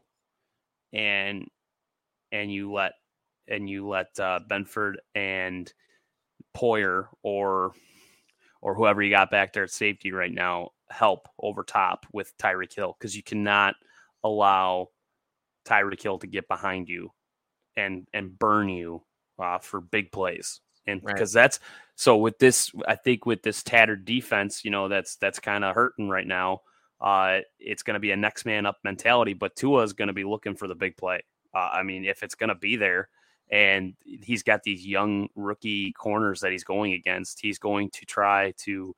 [0.92, 1.46] and
[2.33, 2.92] and you let
[3.46, 5.73] and you let uh, Benford and
[6.57, 7.73] Poyer or
[8.62, 12.74] or whoever you got back there at safety right now help over top with Tyreek
[12.74, 13.74] Hill because you cannot
[14.24, 14.88] allow
[15.66, 17.12] Tyreek Hill to get behind you
[17.76, 19.03] and and burn you
[19.38, 21.14] uh, for big plays and Right.
[21.14, 21.61] because that's
[21.94, 25.74] so with this I think with this tattered defense you know that's that's kind of
[25.74, 26.62] hurting right now
[27.00, 30.14] uh, it's going to be a next man up mentality, but Tua is going to
[30.14, 31.22] be looking for the big play.
[31.55, 33.09] Uh, I mean, if it's going to be there,
[33.50, 38.53] and he's got these young rookie corners that he's going against, he's going to try
[38.59, 38.94] to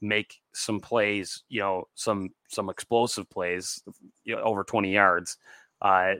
[0.00, 3.82] make some plays, you know, some some explosive plays,
[4.24, 5.36] you know, over 20 yards.
[5.80, 6.14] Uh,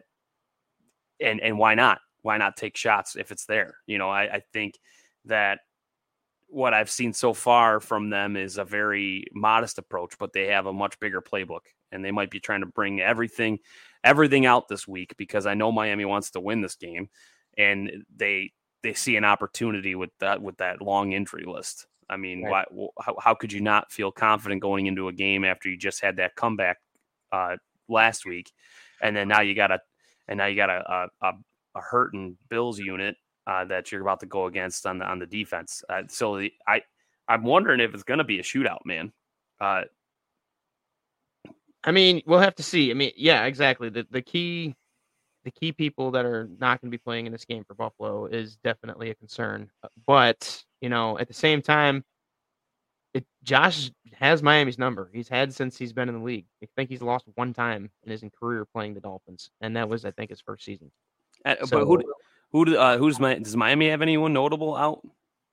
[1.21, 2.01] and and why not?
[2.23, 3.77] Why not take shots if it's there?
[3.87, 4.79] You know, I, I think
[5.27, 5.61] that
[6.49, 10.67] what I've seen so far from them is a very modest approach, but they have
[10.67, 11.61] a much bigger playbook,
[11.93, 13.59] and they might be trying to bring everything
[14.03, 17.09] everything out this week because I know Miami wants to win this game,
[17.57, 21.87] and they they see an opportunity with that with that long injury list.
[22.11, 22.67] I mean, right.
[22.71, 26.03] why, how, how could you not feel confident going into a game after you just
[26.03, 26.79] had that comeback
[27.33, 27.57] uh,
[27.89, 28.51] last week,
[29.01, 29.81] and then now you got a
[30.29, 31.33] and now you got a a,
[31.77, 35.27] a hurting Bills unit uh, that you're about to go against on the on the
[35.27, 35.83] defense.
[35.89, 36.83] Uh, so the, I
[37.29, 39.13] I'm wondering if it's going to be a shootout, man.
[39.61, 39.83] Uh,
[41.85, 42.91] I mean, we'll have to see.
[42.91, 43.89] I mean, yeah, exactly.
[43.89, 44.75] The the key
[45.45, 48.27] the key people that are not going to be playing in this game for Buffalo
[48.27, 49.71] is definitely a concern.
[49.83, 52.05] Uh, but you know, at the same time,
[53.15, 55.11] it, Josh has Miami's number.
[55.13, 56.47] He's had since he's been in the league.
[56.63, 60.05] I think he's lost one time in his career playing the Dolphins, and that was,
[60.05, 60.91] I think, his first season.
[61.45, 62.03] Uh, so, but who
[62.53, 65.07] who uh, who's my does Miami have anyone notable out?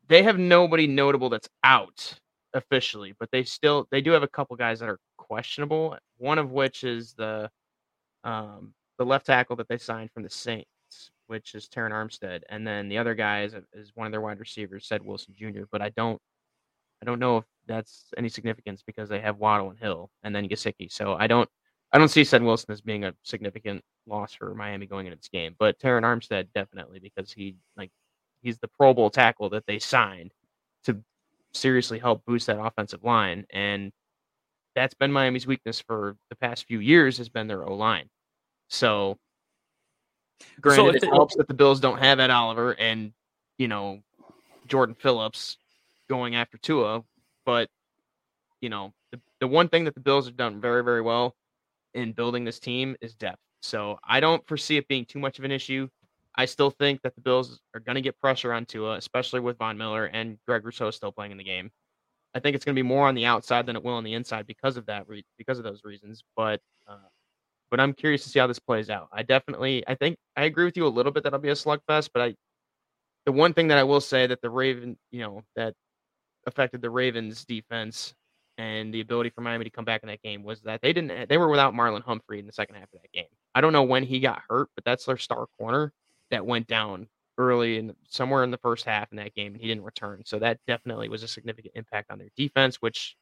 [0.08, 2.14] They have nobody notable that's out
[2.54, 5.98] officially, but they still they do have a couple guys that are questionable.
[6.18, 7.50] One of which is the
[8.24, 10.70] um the left tackle that they signed from the Saints,
[11.28, 14.22] which is Terron Armstead, and then the other guy is, uh, is one of their
[14.22, 15.64] wide receivers, Ced Wilson Jr.
[15.72, 16.22] But I don't
[17.02, 20.50] I don't know if that's any significance because they have Waddle and Hill, and then
[20.50, 20.92] Gesicki.
[20.92, 21.50] So I don't
[21.94, 25.30] I don't see Ced Wilson as being a significant loss for Miami going into this
[25.30, 27.92] game, but Terron Armstead definitely because he like
[28.42, 30.32] he's the Pro Bowl tackle that they signed
[30.86, 31.02] to
[31.54, 33.92] seriously help boost that offensive line, and
[34.76, 38.08] that's been Miami's weakness for the past few years has been their O line.
[38.70, 39.18] So,
[40.62, 43.14] granted, so it helps that the Bills don't have Ed Oliver and
[43.58, 44.02] you know
[44.68, 45.58] Jordan Phillips
[46.10, 47.04] going after Tua,
[47.46, 47.70] but
[48.62, 51.36] you know the, the one thing that the Bills have done very very well
[51.94, 53.42] in building this team is depth.
[53.62, 55.90] So I don't foresee it being too much of an issue.
[56.36, 59.58] I still think that the Bills are going to get pressure on Tua, especially with
[59.58, 61.72] Von Miller and Greg Rousseau still playing in the game.
[62.36, 64.14] I think it's going to be more on the outside than it will on the
[64.14, 66.24] inside because of that, re- because of those reasons.
[66.36, 66.98] But, uh,
[67.72, 69.10] but I'm curious to see how this plays out.
[69.12, 71.54] I definitely, I think I agree with you a little bit that it'll be a
[71.54, 72.10] slugfest.
[72.14, 72.36] But I,
[73.26, 75.74] the one thing that I will say that the Raven, you know, that
[76.46, 78.14] affected the Ravens defense
[78.58, 81.12] and the ability for Miami to come back in that game was that they didn't
[81.12, 83.28] eh, they were without Marlon Humphrey in the second half of that game.
[83.54, 85.94] I don't know when he got hurt, but that's their star corner
[86.32, 89.68] that went down early in somewhere in the first half in that game and he
[89.68, 90.24] didn't return.
[90.26, 93.16] So that definitely was a significant impact on their defense, which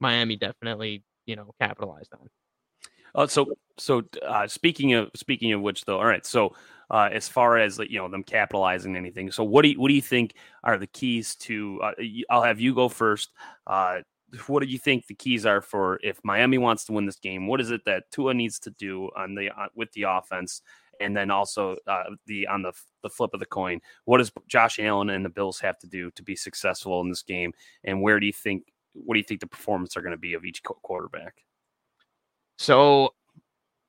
[0.00, 2.28] Miami definitely, you know, capitalized on.
[3.14, 6.24] Uh, so so uh, speaking of speaking of which though, all right.
[6.26, 6.54] So
[6.90, 9.94] uh, as far as you know them capitalizing anything, so what do you, what do
[9.94, 11.80] you think are the keys to?
[11.82, 11.92] Uh,
[12.30, 13.30] I'll have you go first.
[13.66, 14.00] Uh,
[14.46, 17.46] what do you think the keys are for if Miami wants to win this game?
[17.46, 20.62] What is it that Tua needs to do on the uh, with the offense,
[21.00, 21.76] and then also
[22.26, 22.72] the on the
[23.02, 23.80] the flip of the coin?
[24.04, 27.22] What does Josh Allen and the Bills have to do to be successful in this
[27.22, 27.52] game?
[27.84, 30.34] And where do you think what do you think the performance are going to be
[30.34, 31.42] of each quarterback?
[32.62, 33.14] So,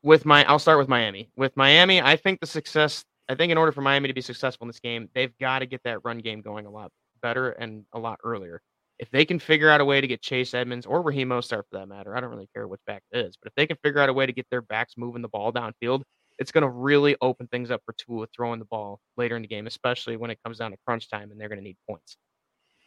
[0.02, 1.30] with my, I'll start with Miami.
[1.36, 3.06] With Miami, I think the success.
[3.30, 5.66] I think in order for Miami to be successful in this game, they've got to
[5.66, 8.62] get that run game going a lot better and a lot earlier
[9.00, 11.80] if they can figure out a way to get Chase Edmonds or Raheem Mostert for
[11.80, 14.00] that matter, I don't really care which back it is, but if they can figure
[14.00, 16.04] out a way to get their backs moving the ball downfield,
[16.40, 19.48] it's going to really open things up for Tua throwing the ball later in the
[19.48, 22.18] game, especially when it comes down to crunch time and they're going to need points.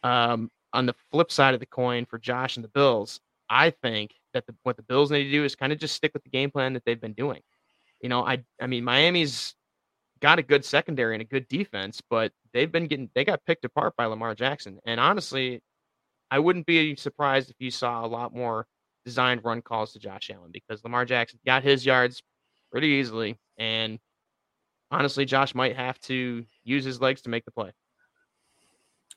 [0.03, 3.19] Um, on the flip side of the coin for Josh and the Bills,
[3.49, 6.13] I think that the, what the Bills need to do is kind of just stick
[6.13, 7.41] with the game plan that they've been doing.
[8.01, 9.55] You know, I I mean Miami's
[10.19, 13.65] got a good secondary and a good defense, but they've been getting they got picked
[13.65, 14.79] apart by Lamar Jackson.
[14.85, 15.61] And honestly,
[16.29, 18.67] I wouldn't be surprised if you saw a lot more
[19.05, 22.21] designed run calls to Josh Allen because Lamar Jackson got his yards
[22.71, 23.37] pretty easily.
[23.57, 23.99] And
[24.91, 27.71] honestly, Josh might have to use his legs to make the play.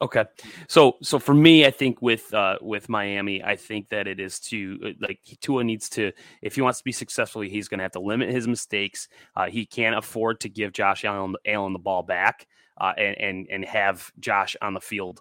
[0.03, 0.25] Okay,
[0.67, 4.41] so so for me, I think with uh, with Miami, I think that it is
[4.41, 6.11] to uh, like Tua needs to
[6.41, 9.09] if he wants to be successful, he's going to have to limit his mistakes.
[9.37, 12.47] Uh, he can't afford to give Josh Allen, Allen the ball back
[12.81, 15.21] uh, and and and have Josh on the field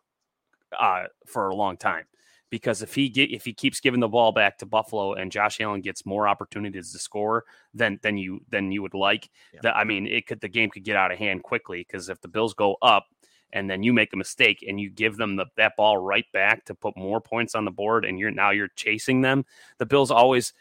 [0.79, 2.05] uh, for a long time.
[2.49, 5.59] Because if he get if he keeps giving the ball back to Buffalo and Josh
[5.59, 9.59] Allen gets more opportunities to score than than you than you would like, yeah.
[9.63, 11.85] that I mean, it could the game could get out of hand quickly.
[11.85, 13.07] Because if the Bills go up
[13.51, 16.65] and then you make a mistake and you give them the, that ball right back
[16.65, 19.45] to put more points on the board, and you're now you're chasing them,
[19.77, 20.53] the Bills always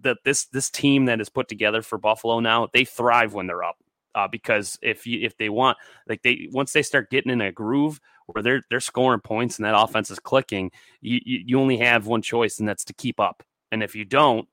[0.00, 3.62] that this this team that is put together for Buffalo now they thrive when they're
[3.62, 3.76] up
[4.14, 5.78] uh, because if you if they want
[6.08, 9.64] like they once they start getting in a groove where they're they're scoring points and
[9.64, 13.42] that offense is clicking, you you, only have one choice and that's to keep up.
[13.70, 14.48] And if you don't,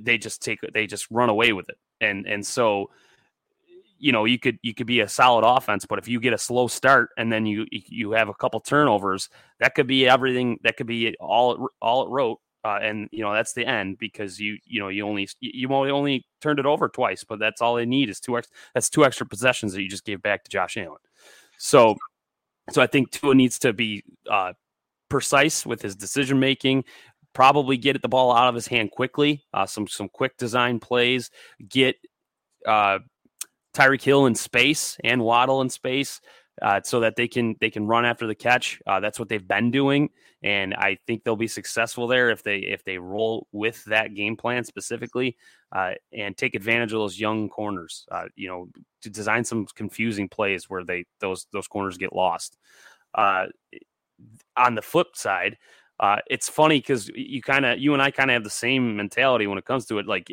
[0.00, 1.78] they just take they just run away with it.
[2.00, 2.90] And and so
[3.98, 6.38] you know you could you could be a solid offense but if you get a
[6.38, 9.28] slow start and then you you have a couple turnovers
[9.60, 13.32] that could be everything that could be all all it wrote uh, and you know
[13.32, 16.88] that's the end because you you know you only you only only turned it over
[16.88, 18.54] twice, but that's all they need is two extra.
[18.74, 20.98] That's two extra possessions that you just gave back to Josh Allen.
[21.58, 21.96] So,
[22.70, 24.54] so I think Tua needs to be uh,
[25.08, 26.84] precise with his decision making.
[27.32, 29.44] Probably get the ball out of his hand quickly.
[29.54, 31.30] Uh, some some quick design plays.
[31.68, 31.96] Get
[32.66, 32.98] uh,
[33.74, 36.20] Tyreek Hill in space and Waddle in space
[36.62, 38.80] uh, so that they can they can run after the catch.
[38.86, 40.10] Uh, that's what they've been doing,
[40.42, 44.36] and I think they'll be successful there if they if they roll with that game
[44.36, 45.36] plan specifically
[45.72, 48.06] uh, and take advantage of those young corners.
[48.10, 48.68] Uh, you know,
[49.02, 52.56] to design some confusing plays where they those those corners get lost.
[53.14, 53.46] Uh,
[54.56, 55.56] on the flip side.
[56.00, 58.96] Uh, it's funny because you kind of you and I kind of have the same
[58.96, 60.06] mentality when it comes to it.
[60.06, 60.30] Like,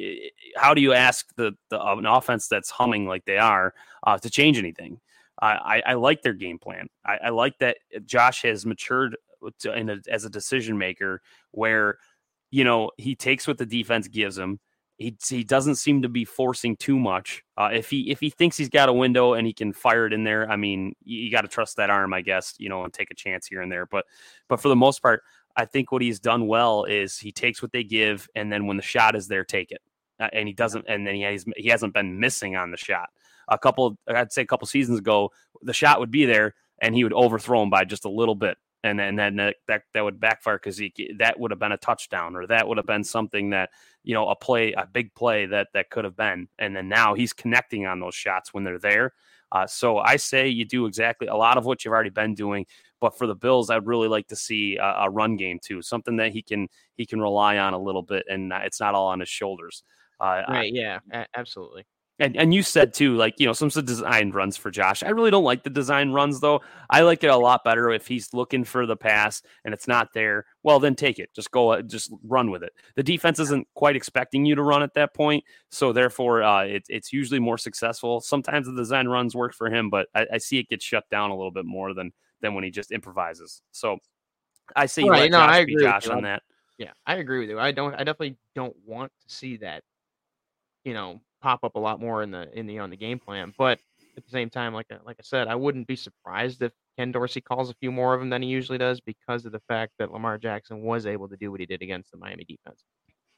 [0.56, 3.74] how do you ask the, the an offense that's humming like they are
[4.22, 5.00] to change anything?
[5.42, 6.88] I, I like their game plan.
[7.06, 9.18] I, I, like that Josh has matured
[9.60, 11.98] to, a, as a decision maker, where
[12.52, 14.60] you know he takes what the defense gives him.
[14.98, 17.44] He he doesn't seem to be forcing too much.
[17.58, 20.14] Uh, if he if he thinks he's got a window and he can fire it
[20.14, 22.86] in there, I mean, you, you got to trust that arm, I guess, you know,
[22.86, 23.86] and take a chance here and there.
[23.86, 24.06] But
[24.48, 25.22] but for the most part,
[25.58, 28.78] I think what he's done well is he takes what they give, and then when
[28.78, 29.82] the shot is there, take it.
[30.20, 33.10] Uh, and he doesn't, and then he has, he hasn't been missing on the shot
[33.48, 37.04] a couple, I'd say a couple seasons ago, the shot would be there and he
[37.04, 38.58] would overthrow him by just a little bit.
[38.84, 40.80] And then, and then that, that would backfire because
[41.18, 43.72] that would have been a touchdown or that would have been something that,
[44.04, 46.48] you know, a play, a big play that that could have been.
[46.60, 49.14] And then now he's connecting on those shots when they're there.
[49.52, 52.68] Uh, so I say you do exactly a lot of what you've already been doing.
[53.06, 56.16] But for the Bills, I'd really like to see a, a run game too, something
[56.16, 59.20] that he can he can rely on a little bit, and it's not all on
[59.20, 59.84] his shoulders.
[60.20, 60.50] Uh, right?
[60.50, 61.00] I, yeah,
[61.38, 61.86] absolutely.
[62.18, 65.04] And and you said too, like you know, some of the design runs for Josh.
[65.04, 66.62] I really don't like the design runs though.
[66.90, 70.14] I like it a lot better if he's looking for the pass and it's not
[70.16, 70.48] there.
[70.64, 71.30] Well, then take it.
[71.36, 71.80] Just go.
[71.84, 72.74] Just run with it.
[72.96, 76.88] The defense isn't quite expecting you to run at that point, so therefore, uh, it,
[76.90, 78.20] it's usually more successful.
[78.20, 81.30] Sometimes the design runs work for him, but I, I, see it get shut down
[81.30, 82.14] a little bit more than
[82.46, 83.62] than when he just improvises.
[83.72, 83.98] So
[84.76, 86.44] I you right, no, Josh I agree Josh on that.
[86.78, 87.60] Yeah, I agree with you.
[87.60, 87.94] I don't.
[87.94, 89.84] I definitely don't want to see that.
[90.84, 93.54] You know, pop up a lot more in the in the on the game plan.
[93.58, 93.80] But
[94.18, 97.12] at the same time, like uh, like I said, I wouldn't be surprised if Ken
[97.12, 99.94] Dorsey calls a few more of them than he usually does because of the fact
[100.00, 102.84] that Lamar Jackson was able to do what he did against the Miami defense.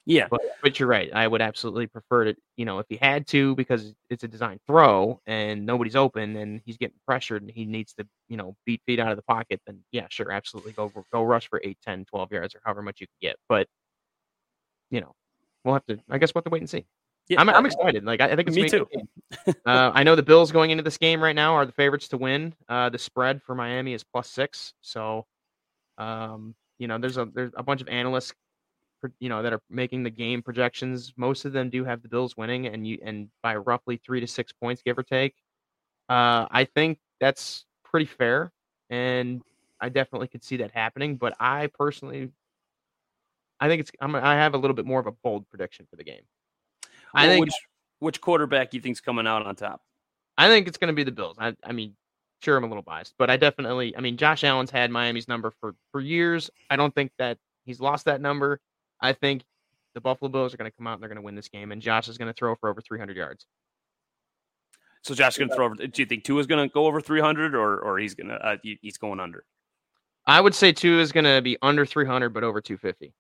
[0.09, 1.11] Yeah, but, but you're right.
[1.13, 4.57] I would absolutely prefer to, you know, if he had to, because it's a design
[4.65, 8.81] throw and nobody's open and he's getting pressured and he needs to, you know, beat
[8.85, 12.05] feet out of the pocket, then yeah, sure, absolutely go go rush for 8, 10,
[12.05, 13.35] 12 yards or however much you can get.
[13.49, 13.67] But,
[14.91, 15.13] you know,
[15.65, 16.85] we'll have to, I guess we'll have to wait and see.
[17.27, 18.05] Yeah, I'm, I'm excited.
[18.05, 18.87] Like I, think it's me too.
[19.65, 22.17] uh, I know the Bills going into this game right now are the favorites to
[22.17, 22.55] win.
[22.69, 24.73] Uh, the spread for Miami is plus six.
[24.79, 25.25] So,
[25.97, 28.33] um, you know, there's a there's a bunch of analysts,
[29.19, 31.13] you know, that are making the game projections.
[31.17, 34.27] Most of them do have the Bills winning, and you and by roughly three to
[34.27, 35.35] six points, give or take.
[36.09, 38.51] Uh, I think that's pretty fair,
[38.89, 39.41] and
[39.79, 41.17] I definitely could see that happening.
[41.17, 42.31] But I personally,
[43.59, 45.95] I think it's I'm, I have a little bit more of a bold prediction for
[45.95, 46.23] the game.
[47.13, 47.55] I think which
[47.99, 49.81] which quarterback you think's coming out on top?
[50.37, 51.35] I think it's going to be the Bills.
[51.39, 51.95] I, I mean,
[52.41, 55.51] sure, I'm a little biased, but I definitely, I mean, Josh Allen's had Miami's number
[55.59, 56.49] for for years.
[56.69, 58.59] I don't think that he's lost that number.
[59.01, 59.43] I think
[59.93, 61.71] the Buffalo Bills are going to come out and they're going to win this game,
[61.71, 63.45] and Josh is going to throw for over 300 yards.
[65.03, 65.75] So Josh is going to throw over.
[65.75, 68.35] Do you think Tua is going to go over 300, or or he's going to
[68.35, 69.45] uh, he's going under?
[70.25, 73.13] I would say Tua is going to be under 300, but over 250.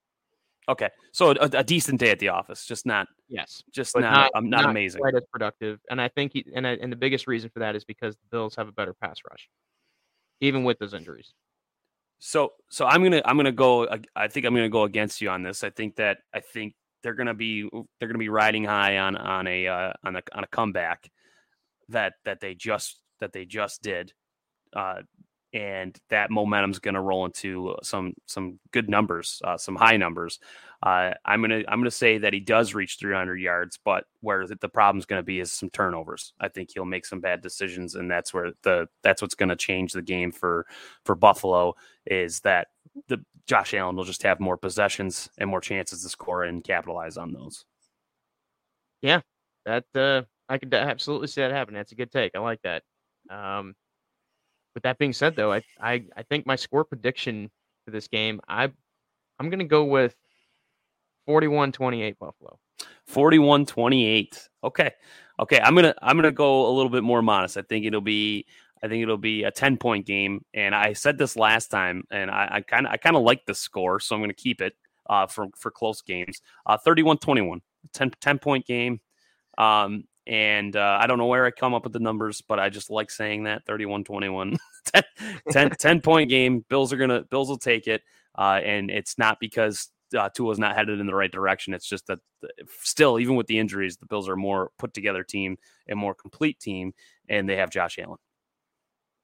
[0.69, 4.31] Okay, so a, a, decent day at the office, just not yes, just not not,
[4.35, 5.79] um, not, not amazing, quite as productive.
[5.89, 8.27] And I think he and I, and the biggest reason for that is because the
[8.31, 9.49] Bills have a better pass rush,
[10.41, 11.33] even with those injuries.
[12.19, 13.87] So so I'm gonna I'm gonna go.
[14.15, 15.63] I think I'm gonna go against you on this.
[15.63, 19.47] I think that I think they're gonna be they're gonna be riding high on on
[19.47, 21.09] a uh, on a on a comeback
[21.89, 24.13] that that they just that they just did.
[24.75, 25.01] Uh,
[25.53, 30.39] and that momentum's going to roll into some some good numbers, uh, some high numbers.
[30.83, 34.69] Uh, I'm gonna I'm gonna say that he does reach 300 yards, but where the,
[34.69, 36.33] problem's going to be is some turnovers.
[36.39, 39.55] I think he'll make some bad decisions, and that's where the that's what's going to
[39.55, 40.65] change the game for
[41.03, 41.75] for Buffalo
[42.05, 42.67] is that
[43.07, 47.17] the Josh Allen will just have more possessions and more chances to score and capitalize
[47.17, 47.65] on those.
[49.01, 49.21] Yeah,
[49.65, 51.73] that uh, I could absolutely see that happen.
[51.73, 52.33] That's a good take.
[52.35, 52.83] I like that.
[53.29, 53.75] Um,
[54.77, 57.49] with that being said, though, I I, I think my score prediction
[57.83, 58.71] for this game, I
[59.39, 60.15] I'm gonna go with
[61.27, 62.59] 41-28 Buffalo.
[63.11, 64.47] 41-28.
[64.63, 64.91] Okay.
[65.39, 65.59] Okay.
[65.59, 67.57] I'm gonna I'm gonna go a little bit more modest.
[67.57, 68.45] I think it'll be
[68.83, 70.45] I think it'll be a 10 point game.
[70.53, 73.55] And I said this last time, and I kind of I kind of like the
[73.55, 74.73] score, so I'm gonna keep it
[75.09, 76.39] uh, for for close games.
[76.67, 77.61] Uh, 31-21,
[77.93, 78.99] 10, 10 point game.
[79.57, 82.69] Um, and uh, I don't know where I come up with the numbers, but I
[82.69, 84.57] just like saying that 31 21,
[84.93, 85.03] 10,
[85.51, 86.65] 10, 10, point game.
[86.69, 88.03] Bills are going to, Bills will take it.
[88.37, 91.73] Uh, and it's not because uh, Tua's not headed in the right direction.
[91.73, 92.19] It's just that
[92.81, 95.57] still, even with the injuries, the Bills are more put together team
[95.87, 96.93] and more complete team,
[97.29, 98.19] and they have Josh Allen.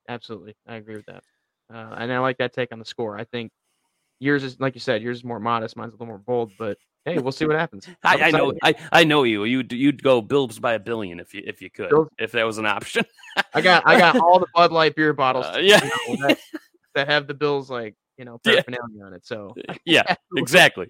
[0.07, 0.55] Absolutely.
[0.67, 1.23] I agree with that.
[1.73, 3.17] Uh, and I like that take on the score.
[3.17, 3.51] I think
[4.19, 5.75] yours is, like you said, yours is more modest.
[5.75, 7.87] Mine's a little more bold, but hey, we'll see what happens.
[8.03, 9.43] I, I, know, I, I know you.
[9.43, 12.09] You'd you'd go Bills by a billion if you if you could, Bills.
[12.17, 13.05] if that was an option.
[13.53, 16.39] I got I got all the Bud Light beer bottles, uh, yeah, you know, that,
[16.95, 19.05] that, have the Bills like you know paraphernalia yeah.
[19.05, 19.25] on it.
[19.25, 20.87] So yeah, exactly.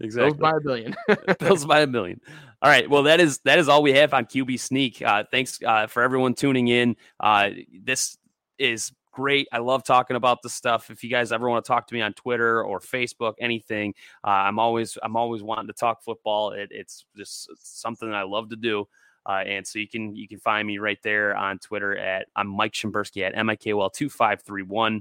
[0.00, 0.36] Exactly.
[0.36, 0.94] Bills by a billion.
[1.38, 2.20] Bills by a million.
[2.60, 2.88] All right.
[2.88, 5.00] Well, that is that is all we have on QB Sneak.
[5.00, 6.96] Uh, thanks uh, for everyone tuning in.
[7.18, 7.50] Uh,
[7.82, 8.18] this
[8.58, 9.48] is great.
[9.50, 10.90] I love talking about this stuff.
[10.90, 14.28] If you guys ever want to talk to me on Twitter or Facebook, anything, uh,
[14.28, 16.50] I'm always I'm always wanting to talk football.
[16.50, 18.86] It, it's just something I love to do.
[19.24, 22.46] Uh, and so you can you can find me right there on Twitter at I'm
[22.46, 25.00] Mike Shimbursky at MIKL two five three one,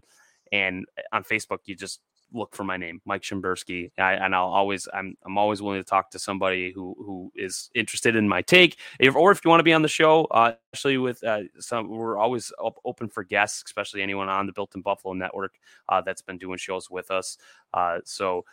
[0.50, 2.00] and on Facebook you just
[2.34, 6.12] look for my name, Mike Shimbursky, and I'll always I'm I'm always willing to talk
[6.12, 9.66] to somebody who who is interested in my take, if, or if you want to
[9.66, 13.64] be on the show, uh, especially with uh, some we're always op- open for guests,
[13.66, 15.54] especially anyone on the Built in Buffalo network
[15.90, 17.38] uh, that's been doing shows with us.
[17.74, 18.46] Uh, so.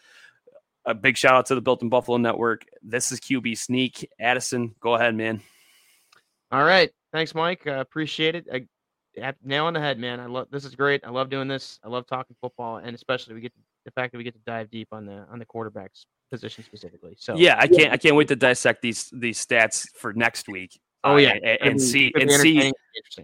[0.85, 2.65] A big shout out to the Built in Buffalo network.
[2.83, 4.11] This is QB Sneak.
[4.19, 5.41] Addison, go ahead, man.
[6.51, 6.91] All right.
[7.13, 7.67] Thanks, Mike.
[7.67, 8.47] I appreciate it.
[8.53, 8.67] I,
[9.45, 10.21] nail on the head, man.
[10.21, 11.03] I love this is great.
[11.05, 11.79] I love doing this.
[11.85, 13.53] I love talking football, and especially we get
[13.85, 17.17] the fact that we get to dive deep on the on the quarterbacks position specifically.
[17.19, 20.81] So yeah, I can't I can't wait to dissect these these stats for next week.
[21.05, 22.73] Oh yeah, uh, and, and see and see.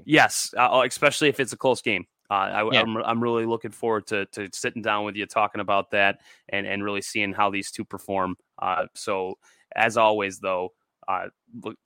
[0.05, 2.07] Yes, uh, especially if it's a close game.
[2.31, 2.81] Uh, I, yeah.
[2.83, 6.21] I'm, I'm really looking forward to to sitting down with you, talking about that,
[6.51, 8.37] and and really seeing how these two perform.
[8.61, 9.39] Uh, so
[9.75, 10.73] as always, though,
[11.07, 11.29] uh,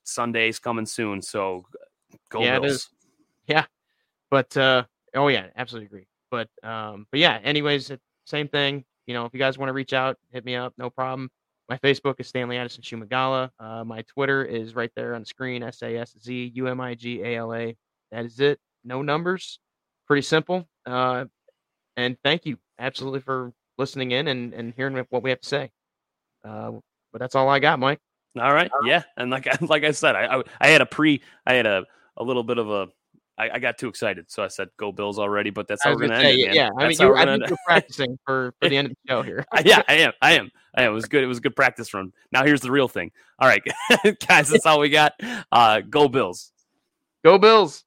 [0.02, 1.66] Sunday's coming soon, so
[2.30, 2.88] go yeah, Bills.
[3.46, 3.66] Yeah,
[4.32, 4.82] but uh,
[5.14, 6.06] oh yeah, absolutely agree.
[6.30, 7.92] But um, but yeah, anyways,
[8.24, 8.82] same thing.
[9.06, 11.28] You know, if you guys want to reach out, hit me up, no problem.
[11.68, 13.50] My Facebook is Stanley Addison Szumigala.
[13.60, 16.80] Uh, my Twitter is right there on the screen, S A S Z U M
[16.80, 17.76] I G A L A.
[18.10, 18.58] That is it.
[18.84, 19.60] No numbers.
[20.06, 20.66] Pretty simple.
[20.86, 21.26] Uh,
[21.98, 25.70] and thank you absolutely for listening in and, and hearing what we have to say.
[26.42, 26.72] Uh,
[27.12, 28.00] but that's all I got, Mike.
[28.40, 28.70] All right.
[28.84, 29.02] Yeah.
[29.18, 31.84] And like, like I said, I, I, I had a pre, I had a,
[32.16, 32.88] a little bit of a
[33.38, 35.50] I, I, got too excited, so I said "Go Bills" already.
[35.50, 36.54] But that's how we're gonna say, end it.
[36.54, 39.22] Yeah, I mean, you, I think you're practicing for, for the end of the show
[39.22, 39.44] here.
[39.64, 40.12] yeah, I am.
[40.20, 40.50] I am.
[40.74, 40.92] I am.
[40.92, 41.24] It was good.
[41.24, 42.12] It was a good practice run.
[42.30, 43.10] Now here's the real thing.
[43.38, 43.62] All right,
[44.28, 45.14] guys, that's all we got.
[45.50, 46.52] Uh, go Bills.
[47.24, 47.84] Go Bills.